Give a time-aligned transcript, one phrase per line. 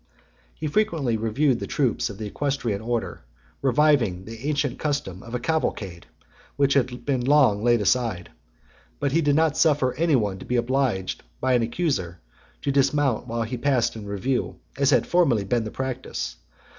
[0.55, 3.23] He frequently reviewed the troops of the equestrian order,
[3.61, 6.07] reviving the ancient custom of a cavalcade,
[6.55, 8.31] which had been long laid aside.
[8.99, 12.19] But he did not suffer any one to be obliged by an accuser
[12.63, 16.35] to dismount while he passed in review, as had formerly been the practice.